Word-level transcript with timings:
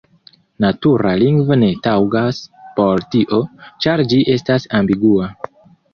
Natura 0.63 1.09
lingvo 1.23 1.57
ne 1.63 1.69
taŭgas 1.87 2.39
por 2.79 3.05
tio, 3.17 3.43
ĉar 3.87 4.03
ĝi 4.15 4.23
estas 4.37 4.67
ambigua. 4.81 5.29